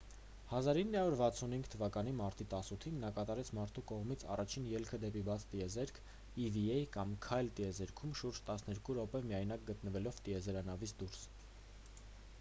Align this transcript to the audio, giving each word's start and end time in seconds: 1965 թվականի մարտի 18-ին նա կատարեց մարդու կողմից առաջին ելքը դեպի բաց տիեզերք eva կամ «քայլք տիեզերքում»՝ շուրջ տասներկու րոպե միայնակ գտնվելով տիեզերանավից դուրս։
1965 0.59 1.65
թվականի 1.73 2.13
մարտի 2.21 2.45
18-ին 2.53 2.95
նա 3.01 3.09
կատարեց 3.17 3.51
մարդու 3.57 3.83
կողմից 3.91 4.23
առաջին 4.35 4.65
ելքը 4.71 4.99
դեպի 5.03 5.21
բաց 5.27 5.45
տիեզերք 5.51 6.01
eva 6.47 6.73
կամ 6.97 7.11
«քայլք 7.27 7.55
տիեզերքում»՝ 7.59 8.13
շուրջ 8.21 8.39
տասներկու 8.49 8.95
րոպե 9.01 9.21
միայնակ 9.33 9.67
գտնվելով 9.73 10.23
տիեզերանավից 10.29 10.95
դուրս։ 11.03 11.21